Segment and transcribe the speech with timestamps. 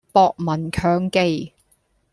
[0.11, 1.53] 博聞強記